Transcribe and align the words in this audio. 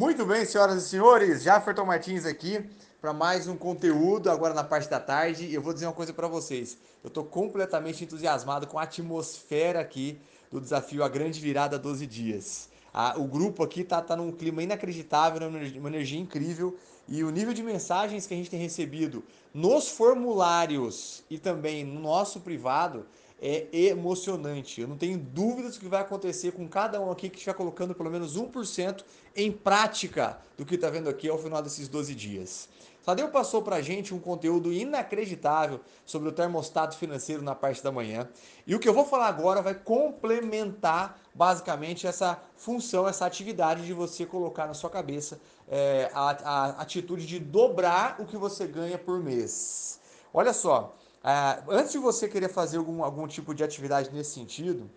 Muito 0.00 0.24
bem, 0.24 0.46
senhoras 0.46 0.82
e 0.82 0.88
senhores, 0.88 1.42
Jafferton 1.42 1.84
Martins 1.84 2.24
aqui 2.24 2.64
para 3.02 3.12
mais 3.12 3.46
um 3.46 3.54
conteúdo 3.54 4.30
agora 4.30 4.54
na 4.54 4.64
parte 4.64 4.88
da 4.88 4.98
tarde. 4.98 5.52
Eu 5.52 5.60
vou 5.60 5.74
dizer 5.74 5.84
uma 5.84 5.92
coisa 5.92 6.10
para 6.10 6.26
vocês. 6.26 6.78
Eu 7.04 7.08
estou 7.08 7.22
completamente 7.22 8.02
entusiasmado 8.02 8.66
com 8.66 8.78
a 8.78 8.84
atmosfera 8.84 9.78
aqui 9.78 10.18
do 10.50 10.58
desafio 10.58 11.04
A 11.04 11.08
Grande 11.10 11.38
Virada 11.38 11.78
12 11.78 12.06
Dias. 12.06 12.69
Ah, 12.92 13.14
o 13.16 13.24
grupo 13.24 13.62
aqui 13.62 13.84
tá, 13.84 14.00
tá 14.02 14.16
num 14.16 14.32
clima 14.32 14.62
inacreditável, 14.62 15.48
uma 15.48 15.88
energia 15.88 16.18
incrível 16.18 16.76
e 17.08 17.24
o 17.24 17.30
nível 17.30 17.52
de 17.52 17.62
mensagens 17.62 18.26
que 18.26 18.34
a 18.34 18.36
gente 18.36 18.50
tem 18.50 18.60
recebido 18.60 19.24
nos 19.52 19.88
formulários 19.88 21.24
e 21.28 21.38
também 21.38 21.84
no 21.84 22.00
nosso 22.00 22.40
privado 22.40 23.06
é 23.42 23.66
emocionante. 23.72 24.80
Eu 24.80 24.88
não 24.88 24.98
tenho 24.98 25.18
dúvidas 25.18 25.74
do 25.74 25.80
que 25.80 25.88
vai 25.88 26.02
acontecer 26.02 26.52
com 26.52 26.68
cada 26.68 27.00
um 27.00 27.10
aqui 27.10 27.28
que 27.30 27.36
estiver 27.36 27.54
colocando 27.54 27.94
pelo 27.94 28.10
menos 28.10 28.36
1% 28.36 29.02
em 29.34 29.50
prática 29.50 30.38
do 30.58 30.66
que 30.66 30.74
está 30.74 30.90
vendo 30.90 31.08
aqui 31.08 31.28
ao 31.28 31.38
final 31.38 31.62
desses 31.62 31.88
12 31.88 32.14
dias. 32.14 32.68
Tadeu 33.04 33.28
passou 33.28 33.62
para 33.62 33.76
a 33.76 33.82
gente 33.82 34.14
um 34.14 34.18
conteúdo 34.18 34.72
inacreditável 34.72 35.80
sobre 36.04 36.28
o 36.28 36.32
termostato 36.32 36.96
financeiro 36.96 37.42
na 37.42 37.54
parte 37.54 37.82
da 37.82 37.90
manhã. 37.90 38.28
E 38.66 38.74
o 38.74 38.78
que 38.78 38.88
eu 38.88 38.92
vou 38.92 39.04
falar 39.04 39.28
agora 39.28 39.62
vai 39.62 39.74
complementar 39.74 41.18
basicamente 41.34 42.06
essa 42.06 42.38
função, 42.56 43.08
essa 43.08 43.24
atividade 43.24 43.86
de 43.86 43.94
você 43.94 44.26
colocar 44.26 44.66
na 44.66 44.74
sua 44.74 44.90
cabeça 44.90 45.40
é, 45.68 46.10
a, 46.12 46.30
a 46.30 46.66
atitude 46.82 47.26
de 47.26 47.38
dobrar 47.38 48.16
o 48.20 48.26
que 48.26 48.36
você 48.36 48.66
ganha 48.66 48.98
por 48.98 49.18
mês. 49.18 49.98
Olha 50.32 50.52
só, 50.52 50.94
ah, 51.24 51.62
antes 51.68 51.92
de 51.92 51.98
você 51.98 52.28
querer 52.28 52.48
fazer 52.48 52.78
algum, 52.78 53.02
algum 53.02 53.26
tipo 53.26 53.54
de 53.54 53.64
atividade 53.64 54.10
nesse 54.12 54.32
sentido, 54.32 54.90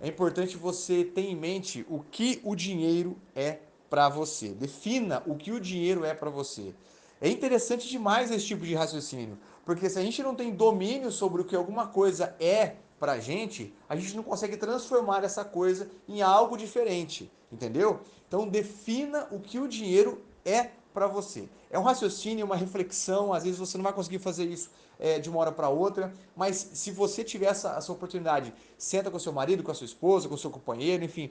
é 0.00 0.06
importante 0.06 0.56
você 0.56 1.04
ter 1.04 1.22
em 1.22 1.36
mente 1.36 1.84
o 1.88 2.00
que 2.00 2.40
o 2.44 2.54
dinheiro 2.54 3.16
é 3.34 3.58
para 3.90 4.08
você. 4.08 4.50
Defina 4.50 5.22
o 5.26 5.34
que 5.34 5.50
o 5.50 5.60
dinheiro 5.60 6.04
é 6.04 6.14
para 6.14 6.30
você. 6.30 6.74
É 7.20 7.28
interessante 7.28 7.88
demais 7.88 8.30
esse 8.30 8.46
tipo 8.46 8.64
de 8.64 8.74
raciocínio, 8.74 9.38
porque 9.64 9.90
se 9.90 9.98
a 9.98 10.02
gente 10.02 10.22
não 10.22 10.34
tem 10.34 10.54
domínio 10.54 11.10
sobre 11.10 11.42
o 11.42 11.44
que 11.44 11.56
alguma 11.56 11.88
coisa 11.88 12.34
é 12.38 12.76
para 12.98 13.12
a 13.12 13.20
gente, 13.20 13.74
a 13.88 13.96
gente 13.96 14.14
não 14.14 14.22
consegue 14.22 14.56
transformar 14.56 15.24
essa 15.24 15.44
coisa 15.44 15.90
em 16.08 16.22
algo 16.22 16.56
diferente, 16.56 17.30
entendeu? 17.50 18.00
Então 18.26 18.48
defina 18.48 19.26
o 19.30 19.40
que 19.40 19.58
o 19.58 19.68
dinheiro 19.68 20.22
é 20.44 20.70
para 20.92 21.06
você. 21.06 21.48
É 21.70 21.78
um 21.78 21.82
raciocínio, 21.82 22.44
uma 22.44 22.56
reflexão, 22.56 23.32
às 23.32 23.44
vezes 23.44 23.58
você 23.58 23.76
não 23.76 23.84
vai 23.84 23.92
conseguir 23.92 24.18
fazer 24.18 24.44
isso 24.44 24.70
é, 24.98 25.18
de 25.18 25.28
uma 25.28 25.38
hora 25.40 25.52
para 25.52 25.68
outra, 25.68 26.12
mas 26.36 26.70
se 26.72 26.90
você 26.90 27.22
tiver 27.22 27.46
essa, 27.46 27.76
essa 27.76 27.92
oportunidade, 27.92 28.52
senta 28.76 29.10
com 29.10 29.18
seu 29.18 29.32
marido, 29.32 29.62
com 29.62 29.70
a 29.70 29.74
sua 29.74 29.84
esposa, 29.84 30.28
com 30.28 30.36
seu 30.36 30.50
companheiro, 30.50 31.04
enfim, 31.04 31.30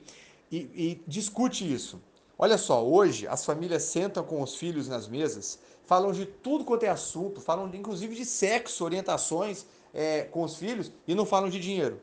e, 0.50 0.56
e 0.56 1.02
discute 1.06 1.70
isso. 1.70 2.00
Olha 2.38 2.56
só, 2.56 2.86
hoje 2.86 3.26
as 3.26 3.44
famílias 3.44 3.82
sentam 3.82 4.22
com 4.22 4.40
os 4.40 4.54
filhos 4.54 4.88
nas 4.88 5.08
mesas, 5.08 5.58
falam 5.88 6.12
de 6.12 6.24
tudo 6.24 6.64
quanto 6.64 6.84
é 6.84 6.88
assunto, 6.88 7.40
falam 7.40 7.68
inclusive 7.74 8.14
de 8.14 8.24
sexo, 8.24 8.84
orientações 8.84 9.66
é, 9.92 10.22
com 10.22 10.44
os 10.44 10.54
filhos 10.54 10.92
e 11.08 11.16
não 11.16 11.26
falam 11.26 11.48
de 11.48 11.58
dinheiro. 11.58 12.00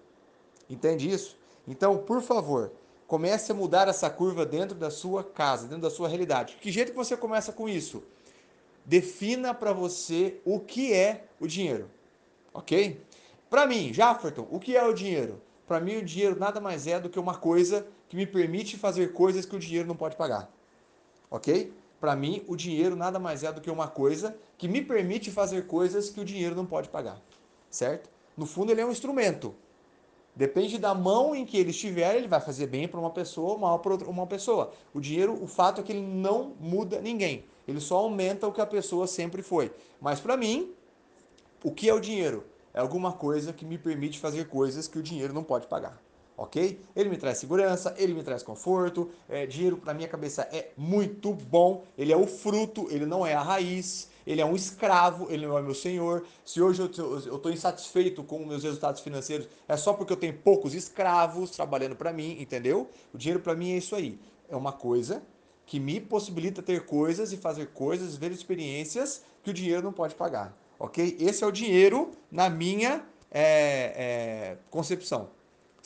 Entende 0.70 1.10
isso? 1.10 1.38
Então, 1.66 2.00
por 2.00 2.22
favor, 2.22 2.74
comece 3.08 3.54
a 3.54 3.56
mudar 3.56 3.88
essa 3.88 4.10
curva 4.10 4.46
dentro 4.46 4.76
da 4.76 4.92
sua 4.92 5.24
casa, 5.24 5.68
dentro 5.68 5.84
da 5.84 5.90
sua 5.90 6.10
realidade. 6.10 6.58
Que 6.60 6.70
jeito 6.70 6.92
que 6.92 6.98
você 6.98 7.16
começa 7.16 7.54
com 7.54 7.70
isso? 7.70 8.04
defina 8.86 9.54
para 9.54 9.74
você 9.74 10.40
o 10.46 10.60
que 10.60 10.94
é 10.94 11.26
o 11.40 11.48
dinheiro, 11.48 11.90
ok? 12.54 13.02
Para 13.50 13.66
mim, 13.66 13.92
Jafferton, 13.92 14.48
o 14.52 14.60
que 14.60 14.78
é 14.78 14.84
o 14.84 14.94
dinheiro? 14.94 15.42
Para 15.68 15.80
mim, 15.80 15.98
o 15.98 16.06
dinheiro 16.06 16.40
nada 16.40 16.62
mais 16.62 16.86
é 16.86 17.00
do 17.00 17.10
que 17.10 17.20
uma 17.20 17.36
coisa 17.36 17.88
que 18.08 18.16
me 18.16 18.28
permite 18.28 18.78
fazer 18.78 19.14
coisas 19.14 19.46
que 19.46 19.56
o 19.56 19.60
dinheiro 19.60 19.88
não 19.88 19.96
pode 19.96 20.16
pagar, 20.16 20.52
ok? 21.30 21.74
Para 22.06 22.16
mim, 22.16 22.44
o 22.48 22.56
dinheiro 22.56 22.96
nada 22.96 23.18
mais 23.18 23.44
é 23.44 23.52
do 23.52 23.60
que 23.60 23.72
uma 23.72 23.88
coisa 23.88 24.38
que 24.60 24.68
me 24.68 24.80
permite 24.80 25.32
fazer 25.32 25.66
coisas 25.66 26.08
que 26.08 26.20
o 26.20 26.24
dinheiro 26.24 26.54
não 26.56 26.64
pode 26.64 26.88
pagar, 26.88 27.20
certo? 27.68 28.12
No 28.38 28.46
fundo, 28.46 28.72
ele 28.72 28.80
é 28.80 28.86
um 28.86 28.92
instrumento. 28.92 29.56
Depende 30.36 30.78
da 30.78 30.94
mão 30.94 31.36
em 31.36 31.48
que 31.48 31.58
ele 31.58 31.72
estiver, 31.72 32.16
ele 32.16 32.28
vai 32.28 32.40
fazer 32.40 32.68
bem 32.68 32.88
para 32.88 33.00
uma 33.00 33.10
pessoa 33.10 33.54
ou 33.54 33.58
mal 33.58 33.80
para 33.80 33.96
uma 34.08 34.28
pessoa. 34.28 34.72
O 34.94 35.02
dinheiro, 35.02 35.34
o 35.42 35.48
fato 35.48 35.82
é 35.82 35.84
que 35.84 35.94
ele 35.94 36.06
não 36.06 36.54
muda 36.60 37.02
ninguém. 37.02 37.44
Ele 37.68 37.80
só 37.80 37.98
aumenta 37.98 38.48
o 38.48 38.54
que 38.54 38.62
a 38.62 38.68
pessoa 38.68 39.08
sempre 39.08 39.42
foi. 39.42 39.74
Mas 40.00 40.20
para 40.20 40.38
mim, 40.38 40.76
o 41.64 41.72
que 41.72 41.90
é 41.90 41.94
o 41.96 42.00
dinheiro? 42.00 42.44
É 42.72 42.82
alguma 42.82 43.14
coisa 43.14 43.52
que 43.52 43.66
me 43.66 43.80
permite 43.80 44.20
fazer 44.20 44.48
coisas 44.48 44.88
que 44.88 45.00
o 45.00 45.02
dinheiro 45.02 45.34
não 45.34 45.44
pode 45.44 45.66
pagar. 45.66 46.00
Ok? 46.38 46.82
Ele 46.96 47.10
me 47.10 47.18
traz 47.18 47.38
segurança, 47.38 47.96
ele 47.98 48.14
me 48.14 48.24
traz 48.24 48.44
conforto. 48.44 49.10
É, 49.30 49.46
dinheiro, 49.46 49.82
na 49.86 49.94
minha 49.94 50.08
cabeça, 50.08 50.42
é 50.52 50.72
muito 50.76 51.34
bom. 51.34 51.84
Ele 51.98 52.12
é 52.12 52.18
o 52.18 52.28
fruto, 52.28 52.88
ele 52.92 53.06
não 53.06 53.26
é 53.26 53.34
a 53.34 53.42
raiz. 53.42 54.10
Ele 54.26 54.42
é 54.42 54.46
um 54.46 54.56
escravo, 54.56 55.28
ele 55.30 55.46
não 55.46 55.58
é 55.58 55.62
meu 55.62 55.76
senhor. 55.76 56.26
Se 56.44 56.62
hoje 56.62 56.82
eu 56.82 56.88
estou 56.88 57.52
insatisfeito 57.52 58.24
com 58.24 58.44
meus 58.44 58.64
resultados 58.64 59.02
financeiros, 59.02 59.48
é 59.68 59.78
só 59.78 59.94
porque 59.94 60.12
eu 60.12 60.18
tenho 60.18 60.34
poucos 60.34 60.74
escravos 60.74 61.52
trabalhando 61.52 61.96
para 61.96 62.12
mim, 62.12 62.38
entendeu? 62.40 62.90
O 63.14 63.18
dinheiro 63.18 63.40
para 63.40 63.54
mim 63.54 63.74
é 63.74 63.78
isso 63.78 63.96
aí. 63.96 64.20
É 64.50 64.56
uma 64.56 64.72
coisa 64.72 65.22
que 65.66 65.80
me 65.80 66.00
possibilita 66.00 66.62
ter 66.62 66.86
coisas 66.86 67.34
e 67.34 67.38
fazer 67.38 67.68
coisas, 67.68 68.16
ver 68.16 68.32
experiências 68.32 69.24
que 69.44 69.50
o 69.50 69.54
dinheiro 69.54 69.82
não 69.82 69.94
pode 69.94 70.16
pagar, 70.16 70.56
ok? 70.80 71.18
Esse 71.20 71.44
é 71.44 71.48
o 71.48 71.52
dinheiro 71.52 72.12
na 72.32 72.50
minha 72.50 73.04
é, 73.32 73.94
é, 73.96 74.58
concepção, 74.70 75.30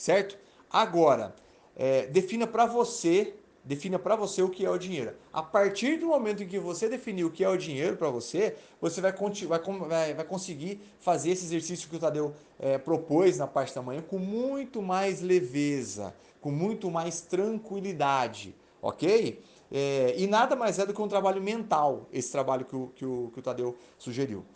certo? 0.00 0.38
Agora, 0.70 1.34
é, 1.76 2.06
defina 2.06 2.46
para 2.46 2.64
você, 2.64 3.34
defina 3.62 3.98
para 3.98 4.16
você 4.16 4.42
o 4.42 4.48
que 4.48 4.64
é 4.64 4.70
o 4.70 4.78
dinheiro. 4.78 5.12
A 5.30 5.42
partir 5.42 5.98
do 5.98 6.06
momento 6.06 6.42
em 6.42 6.48
que 6.48 6.58
você 6.58 6.88
definir 6.88 7.24
o 7.24 7.30
que 7.30 7.44
é 7.44 7.48
o 7.48 7.56
dinheiro 7.56 7.98
para 7.98 8.08
você, 8.08 8.56
você 8.80 8.98
vai, 9.02 9.12
vai, 9.12 10.14
vai, 10.14 10.24
conseguir 10.24 10.80
fazer 11.00 11.32
esse 11.32 11.44
exercício 11.44 11.88
que 11.88 11.96
o 11.96 11.98
Tadeu 11.98 12.34
é, 12.58 12.78
propôs 12.78 13.36
na 13.36 13.46
parte 13.46 13.74
da 13.74 13.82
manhã 13.82 14.00
com 14.00 14.18
muito 14.18 14.80
mais 14.80 15.20
leveza, 15.20 16.14
com 16.40 16.50
muito 16.50 16.90
mais 16.90 17.20
tranquilidade, 17.20 18.54
ok? 18.80 19.38
É, 19.70 20.14
e 20.16 20.26
nada 20.26 20.56
mais 20.56 20.78
é 20.78 20.86
do 20.86 20.94
que 20.94 21.02
um 21.02 21.08
trabalho 21.08 21.42
mental, 21.42 22.08
esse 22.10 22.32
trabalho 22.32 22.64
que 22.64 22.74
o, 22.74 22.86
que 22.96 23.04
o, 23.04 23.30
que 23.34 23.38
o 23.38 23.42
Tadeu 23.42 23.76
sugeriu. 23.98 24.46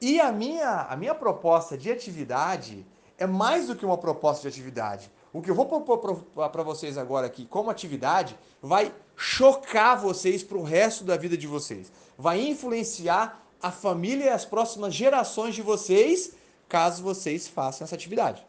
E 0.00 0.18
a 0.18 0.32
minha, 0.32 0.82
a 0.82 0.96
minha 0.96 1.14
proposta 1.14 1.76
de 1.76 1.90
atividade 1.90 2.86
é 3.18 3.26
mais 3.26 3.66
do 3.66 3.76
que 3.76 3.84
uma 3.84 3.98
proposta 3.98 4.42
de 4.42 4.48
atividade. 4.48 5.10
O 5.32 5.42
que 5.42 5.50
eu 5.50 5.54
vou 5.54 5.66
propor 5.66 6.22
para 6.34 6.62
vocês 6.62 6.96
agora 6.96 7.26
aqui 7.26 7.44
como 7.46 7.70
atividade 7.70 8.38
vai 8.62 8.94
chocar 9.16 10.00
vocês 10.00 10.42
para 10.42 10.56
o 10.56 10.62
resto 10.62 11.04
da 11.04 11.16
vida 11.16 11.36
de 11.36 11.46
vocês. 11.46 11.90
Vai 12.16 12.40
influenciar 12.40 13.42
a 13.60 13.70
família 13.70 14.26
e 14.26 14.28
as 14.28 14.44
próximas 14.44 14.94
gerações 14.94 15.54
de 15.54 15.62
vocês, 15.62 16.32
caso 16.68 17.02
vocês 17.02 17.48
façam 17.48 17.84
essa 17.84 17.94
atividade. 17.94 18.46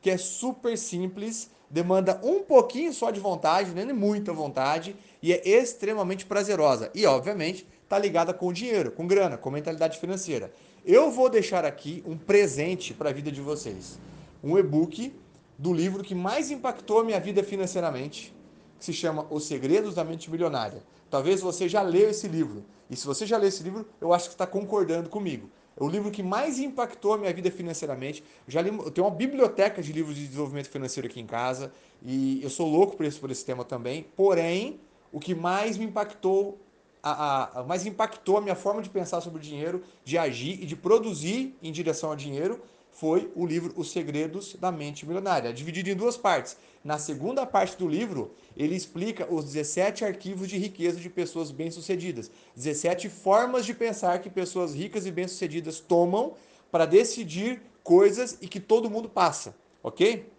Que 0.00 0.10
é 0.10 0.16
super 0.16 0.76
simples, 0.76 1.50
demanda 1.70 2.20
um 2.22 2.42
pouquinho 2.42 2.92
só 2.92 3.10
de 3.10 3.20
vontade, 3.20 3.72
nem 3.72 3.92
muita 3.92 4.32
vontade, 4.32 4.96
e 5.22 5.32
é 5.32 5.48
extremamente 5.48 6.26
prazerosa. 6.26 6.90
E, 6.94 7.06
obviamente, 7.06 7.66
está 7.94 7.98
ligada 7.98 8.34
com 8.34 8.52
dinheiro, 8.52 8.90
com 8.90 9.06
grana, 9.06 9.38
com 9.38 9.50
mentalidade 9.50 9.98
financeira. 9.98 10.52
Eu 10.84 11.12
vou 11.12 11.30
deixar 11.30 11.64
aqui 11.64 12.02
um 12.04 12.16
presente 12.16 12.92
para 12.92 13.10
a 13.10 13.12
vida 13.12 13.30
de 13.30 13.40
vocês. 13.40 14.00
Um 14.42 14.58
e-book 14.58 15.14
do 15.56 15.72
livro 15.72 16.02
que 16.02 16.14
mais 16.14 16.50
impactou 16.50 16.98
a 16.98 17.04
minha 17.04 17.20
vida 17.20 17.44
financeiramente, 17.44 18.34
que 18.78 18.84
se 18.84 18.92
chama 18.92 19.26
Os 19.30 19.44
Segredos 19.44 19.94
da 19.94 20.02
Mente 20.02 20.28
Milionária. 20.28 20.82
Talvez 21.08 21.40
você 21.40 21.68
já 21.68 21.82
leu 21.82 22.10
esse 22.10 22.26
livro. 22.26 22.64
E 22.90 22.96
se 22.96 23.06
você 23.06 23.24
já 23.24 23.36
leu 23.36 23.48
esse 23.48 23.62
livro, 23.62 23.86
eu 24.00 24.12
acho 24.12 24.26
que 24.28 24.34
está 24.34 24.46
concordando 24.46 25.08
comigo. 25.08 25.48
É 25.76 25.82
o 25.82 25.88
livro 25.88 26.10
que 26.10 26.22
mais 26.22 26.58
impactou 26.58 27.14
a 27.14 27.18
minha 27.18 27.32
vida 27.32 27.50
financeiramente. 27.50 28.24
Eu 28.46 28.52
já 28.52 28.60
li, 28.60 28.70
eu 28.70 28.90
tenho 28.90 29.06
uma 29.06 29.14
biblioteca 29.14 29.80
de 29.80 29.92
livros 29.92 30.16
de 30.16 30.26
desenvolvimento 30.26 30.68
financeiro 30.68 31.06
aqui 31.06 31.20
em 31.20 31.26
casa 31.26 31.72
e 32.02 32.42
eu 32.42 32.50
sou 32.50 32.68
louco 32.68 32.96
por 32.96 33.06
esse, 33.06 33.18
por 33.18 33.30
esse 33.30 33.44
tema 33.44 33.64
também. 33.64 34.06
Porém, 34.16 34.80
o 35.12 35.20
que 35.20 35.32
mais 35.32 35.78
me 35.78 35.84
impactou, 35.84 36.58
a, 37.04 37.10
a, 37.10 37.60
a, 37.60 37.62
mais 37.64 37.84
impactou 37.84 38.38
a 38.38 38.40
minha 38.40 38.54
forma 38.54 38.80
de 38.80 38.88
pensar 38.88 39.20
sobre 39.20 39.38
o 39.38 39.42
dinheiro, 39.42 39.82
de 40.02 40.16
agir 40.16 40.62
e 40.62 40.64
de 40.64 40.74
produzir 40.74 41.54
em 41.62 41.70
direção 41.70 42.08
ao 42.08 42.16
dinheiro 42.16 42.62
foi 42.90 43.30
o 43.34 43.44
livro 43.44 43.74
Os 43.76 43.90
Segredos 43.90 44.54
da 44.54 44.72
Mente 44.72 45.04
Milionária, 45.04 45.52
dividido 45.52 45.90
em 45.90 45.96
duas 45.96 46.16
partes. 46.16 46.56
Na 46.82 46.96
segunda 46.96 47.44
parte 47.44 47.76
do 47.76 47.88
livro, 47.88 48.32
ele 48.56 48.74
explica 48.74 49.26
os 49.30 49.44
17 49.44 50.04
arquivos 50.04 50.48
de 50.48 50.56
riqueza 50.56 50.98
de 50.98 51.10
pessoas 51.10 51.50
bem-sucedidas, 51.50 52.30
17 52.56 53.08
formas 53.10 53.66
de 53.66 53.74
pensar 53.74 54.20
que 54.20 54.30
pessoas 54.30 54.74
ricas 54.74 55.04
e 55.04 55.10
bem-sucedidas 55.10 55.80
tomam 55.80 56.34
para 56.70 56.86
decidir 56.86 57.60
coisas 57.82 58.38
e 58.40 58.48
que 58.48 58.60
todo 58.60 58.88
mundo 58.88 59.08
passa, 59.08 59.54
ok? 59.82 60.30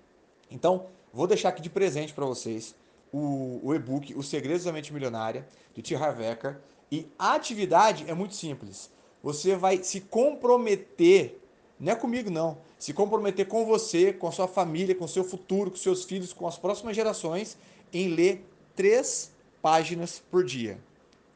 Então, 0.49 0.87
vou 1.13 1.27
deixar 1.27 1.49
aqui 1.49 1.61
de 1.61 1.69
presente 1.69 2.13
para 2.13 2.25
vocês 2.25 2.73
o, 3.17 3.61
o 3.63 3.73
e-book 3.73 4.13
Os 4.15 4.27
Segredos 4.27 4.65
da 4.65 4.73
Mente 4.73 4.93
Milionária, 4.93 5.47
de 5.73 5.81
T. 5.81 5.95
Harv 5.95 6.21
Eker, 6.21 6.57
e 6.91 7.07
a 7.17 7.33
atividade 7.33 8.05
é 8.07 8.13
muito 8.13 8.35
simples. 8.35 8.91
Você 9.23 9.55
vai 9.55 9.81
se 9.83 10.01
comprometer 10.01 11.41
não 11.79 11.91
é 11.91 11.95
comigo, 11.95 12.29
não. 12.29 12.57
Se 12.79 12.93
comprometer 12.93 13.47
com 13.47 13.65
você, 13.65 14.13
com 14.13 14.27
a 14.27 14.31
sua 14.31 14.47
família, 14.47 14.95
com 14.95 15.05
o 15.05 15.09
seu 15.09 15.23
futuro, 15.23 15.69
com 15.69 15.77
seus 15.77 16.05
filhos, 16.05 16.31
com 16.31 16.47
as 16.47 16.57
próximas 16.57 16.95
gerações, 16.95 17.57
em 17.91 18.09
ler 18.09 18.45
três 18.75 19.31
páginas 19.61 20.23
por 20.31 20.43
dia. 20.43 20.79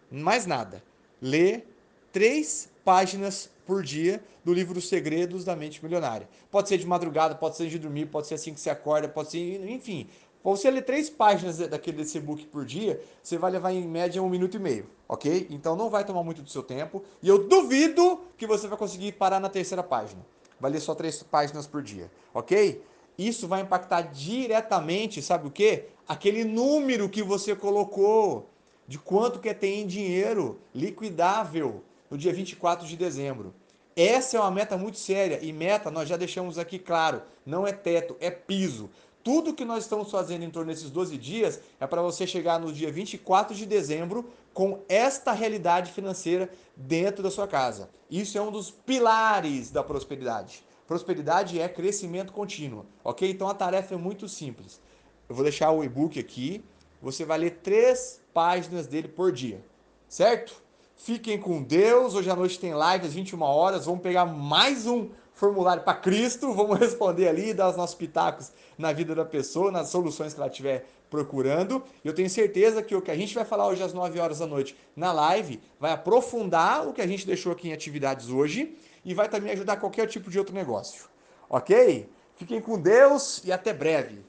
mais 0.09 0.45
nada. 0.45 0.81
Lê 1.21 1.63
três 2.11 2.69
páginas 2.85 3.49
por 3.65 3.83
dia 3.83 4.23
do 4.43 4.53
livro 4.53 4.79
Os 4.79 4.87
Segredos 4.87 5.43
da 5.43 5.55
Mente 5.55 5.83
Milionária. 5.83 6.27
Pode 6.49 6.69
ser 6.69 6.77
de 6.77 6.87
madrugada, 6.87 7.35
pode 7.35 7.57
ser 7.57 7.67
de 7.67 7.77
dormir, 7.77 8.05
pode 8.07 8.27
ser 8.27 8.35
assim 8.35 8.53
que 8.53 8.59
você 8.59 8.69
acorda, 8.69 9.07
pode 9.09 9.29
ser, 9.29 9.69
enfim. 9.69 10.07
Você 10.41 10.71
ler 10.71 10.83
três 10.83 11.09
páginas 11.09 11.57
daquele 11.57 11.97
desse 11.97 12.17
e-book 12.17 12.45
por 12.45 12.65
dia, 12.65 13.01
você 13.21 13.37
vai 13.37 13.51
levar 13.51 13.73
em 13.73 13.85
média 13.85 14.23
um 14.23 14.29
minuto 14.29 14.55
e 14.55 14.59
meio, 14.59 14.89
ok? 15.07 15.47
Então 15.49 15.75
não 15.75 15.89
vai 15.89 16.05
tomar 16.05 16.23
muito 16.23 16.41
do 16.41 16.49
seu 16.49 16.63
tempo 16.63 17.03
e 17.21 17.27
eu 17.27 17.47
duvido 17.47 18.21
que 18.37 18.47
você 18.47 18.67
vai 18.67 18.77
conseguir 18.77 19.11
parar 19.13 19.39
na 19.41 19.49
terceira 19.49 19.83
página. 19.83 20.25
Vai 20.57 20.71
ler 20.71 20.79
só 20.79 20.95
três 20.95 21.21
páginas 21.23 21.67
por 21.67 21.81
dia, 21.81 22.09
ok? 22.33 22.81
Isso 23.17 23.49
vai 23.49 23.61
impactar 23.61 24.01
diretamente, 24.03 25.21
sabe 25.21 25.47
o 25.47 25.51
que? 25.51 25.87
Aquele 26.07 26.45
número 26.45 27.09
que 27.09 27.21
você 27.21 27.53
colocou 27.53 28.49
de 28.87 28.97
quanto 28.97 29.39
que 29.39 29.53
tem 29.53 29.81
em 29.81 29.87
dinheiro 29.87 30.57
liquidável 30.73 31.83
no 32.09 32.17
dia 32.17 32.33
24 32.33 32.87
de 32.87 32.95
dezembro. 32.95 33.53
Essa 33.95 34.37
é 34.37 34.39
uma 34.39 34.49
meta 34.49 34.77
muito 34.77 34.97
séria 34.97 35.39
e 35.41 35.51
meta 35.51 35.91
nós 35.91 36.07
já 36.07 36.15
deixamos 36.15 36.57
aqui 36.57 36.79
claro, 36.79 37.21
não 37.45 37.67
é 37.67 37.73
teto, 37.73 38.15
é 38.21 38.31
piso. 38.31 38.89
Tudo 39.23 39.53
que 39.53 39.65
nós 39.65 39.83
estamos 39.83 40.09
fazendo 40.09 40.43
em 40.43 40.49
torno 40.49 40.71
desses 40.71 40.89
12 40.89 41.17
dias 41.17 41.59
é 41.79 41.85
para 41.85 42.01
você 42.01 42.25
chegar 42.25 42.59
no 42.59 42.71
dia 42.71 42.91
24 42.91 43.55
de 43.55 43.65
dezembro 43.65 44.29
com 44.53 44.79
esta 44.87 45.31
realidade 45.33 45.91
financeira 45.91 46.49
dentro 46.75 47.21
da 47.21 47.29
sua 47.29 47.47
casa. 47.47 47.89
Isso 48.09 48.37
é 48.37 48.41
um 48.41 48.51
dos 48.51 48.71
pilares 48.71 49.69
da 49.71 49.83
prosperidade. 49.83 50.63
Prosperidade 50.87 51.59
é 51.59 51.67
crescimento 51.67 52.33
contínuo, 52.33 52.85
ok? 53.03 53.29
Então 53.29 53.47
a 53.47 53.53
tarefa 53.53 53.93
é 53.93 53.97
muito 53.97 54.27
simples. 54.27 54.81
Eu 55.27 55.35
vou 55.35 55.43
deixar 55.43 55.71
o 55.71 55.83
e-book 55.83 56.19
aqui. 56.19 56.63
Você 57.01 57.23
vai 57.23 57.37
ler 57.37 57.59
três 57.61 58.19
páginas 58.33 58.87
dele 58.87 59.07
por 59.07 59.31
dia, 59.31 59.63
certo? 60.07 60.63
Fiquem 60.95 61.39
com 61.39 61.61
Deus. 61.61 62.15
Hoje 62.15 62.29
à 62.29 62.35
noite 62.35 62.59
tem 62.59 62.73
live 62.73 63.05
às 63.05 63.13
21 63.13 63.41
horas. 63.41 63.85
Vamos 63.85 64.01
pegar 64.01 64.25
mais 64.25 64.87
um 64.87 65.09
formulário 65.39 65.81
para 65.81 65.97
Cristo. 65.97 66.51
Vamos 66.53 66.77
responder 66.77 67.29
ali, 67.29 67.53
dar 67.53 67.69
os 67.69 67.77
nossos 67.77 67.95
pitacos 67.95 68.51
na 68.77 68.91
vida 68.91 69.15
da 69.15 69.23
pessoa, 69.23 69.71
nas 69.71 69.87
soluções 69.87 70.33
que 70.33 70.39
ela 70.39 70.49
estiver 70.49 70.85
procurando. 71.09 71.81
Eu 72.03 72.13
tenho 72.13 72.29
certeza 72.29 72.83
que 72.83 72.95
o 72.95 73.01
que 73.01 73.09
a 73.09 73.15
gente 73.15 73.33
vai 73.33 73.45
falar 73.45 73.67
hoje 73.67 73.81
às 73.81 73.93
9 73.93 74.19
horas 74.19 74.39
da 74.39 74.45
noite 74.45 74.77
na 74.95 75.11
live 75.11 75.59
vai 75.79 75.91
aprofundar 75.91 76.87
o 76.87 76.93
que 76.93 77.01
a 77.01 77.07
gente 77.07 77.25
deixou 77.25 77.51
aqui 77.51 77.69
em 77.69 77.73
atividades 77.73 78.29
hoje 78.29 78.77
e 79.03 79.13
vai 79.13 79.29
também 79.29 79.51
ajudar 79.53 79.77
qualquer 79.77 80.07
tipo 80.07 80.29
de 80.29 80.37
outro 80.37 80.53
negócio. 80.53 81.05
Ok? 81.49 82.09
Fiquem 82.35 82.61
com 82.61 82.79
Deus 82.79 83.41
e 83.43 83.51
até 83.51 83.73
breve. 83.73 84.21